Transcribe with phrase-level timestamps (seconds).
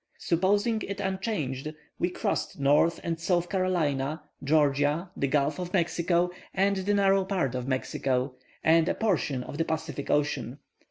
[0.17, 6.77] Supposing it unchanged, we crossed North and South Carolina, Georgia, the Gulf of Mexico, and
[6.77, 8.33] the narrow part of Mexico,
[8.63, 10.57] and a portion of the Pacific Ocean.